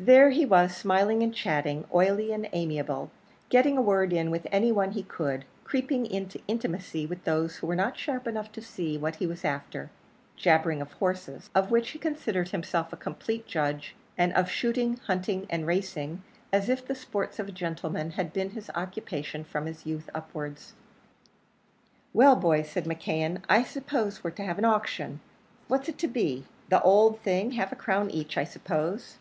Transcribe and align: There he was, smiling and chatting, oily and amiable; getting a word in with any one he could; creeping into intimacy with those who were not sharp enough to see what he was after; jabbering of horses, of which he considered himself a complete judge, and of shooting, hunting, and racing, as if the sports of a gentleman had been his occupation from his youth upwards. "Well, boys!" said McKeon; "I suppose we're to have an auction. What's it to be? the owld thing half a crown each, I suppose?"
There 0.00 0.30
he 0.30 0.44
was, 0.44 0.74
smiling 0.76 1.22
and 1.22 1.32
chatting, 1.32 1.84
oily 1.94 2.32
and 2.32 2.48
amiable; 2.52 3.12
getting 3.50 3.78
a 3.78 3.82
word 3.82 4.12
in 4.12 4.32
with 4.32 4.48
any 4.50 4.72
one 4.72 4.90
he 4.90 5.04
could; 5.04 5.44
creeping 5.62 6.06
into 6.06 6.40
intimacy 6.48 7.06
with 7.06 7.22
those 7.22 7.54
who 7.58 7.68
were 7.68 7.76
not 7.76 7.96
sharp 7.96 8.26
enough 8.26 8.50
to 8.50 8.60
see 8.60 8.98
what 8.98 9.14
he 9.14 9.28
was 9.28 9.44
after; 9.44 9.92
jabbering 10.36 10.82
of 10.82 10.90
horses, 10.94 11.50
of 11.54 11.70
which 11.70 11.90
he 11.90 12.00
considered 12.00 12.48
himself 12.48 12.92
a 12.92 12.96
complete 12.96 13.46
judge, 13.46 13.94
and 14.18 14.32
of 14.32 14.50
shooting, 14.50 14.96
hunting, 15.06 15.46
and 15.48 15.68
racing, 15.68 16.24
as 16.52 16.68
if 16.68 16.84
the 16.84 16.96
sports 16.96 17.38
of 17.38 17.46
a 17.48 17.52
gentleman 17.52 18.10
had 18.10 18.32
been 18.32 18.50
his 18.50 18.72
occupation 18.74 19.44
from 19.44 19.66
his 19.66 19.86
youth 19.86 20.10
upwards. 20.12 20.72
"Well, 22.12 22.34
boys!" 22.34 22.68
said 22.68 22.86
McKeon; 22.86 23.44
"I 23.48 23.62
suppose 23.62 24.24
we're 24.24 24.32
to 24.32 24.42
have 24.42 24.58
an 24.58 24.64
auction. 24.64 25.20
What's 25.68 25.88
it 25.88 25.98
to 25.98 26.08
be? 26.08 26.44
the 26.70 26.82
owld 26.82 27.20
thing 27.20 27.52
half 27.52 27.70
a 27.70 27.76
crown 27.76 28.10
each, 28.10 28.36
I 28.36 28.42
suppose?" 28.42 29.18